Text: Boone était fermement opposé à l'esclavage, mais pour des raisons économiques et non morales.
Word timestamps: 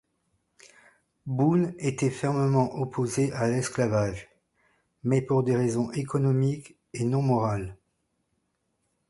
Boone 1.27 1.75
était 1.77 2.09
fermement 2.09 2.73
opposé 2.73 3.31
à 3.33 3.47
l'esclavage, 3.47 4.29
mais 5.03 5.21
pour 5.21 5.43
des 5.43 5.55
raisons 5.55 5.91
économiques 5.91 6.75
et 6.95 7.03
non 7.03 7.21
morales. 7.21 7.77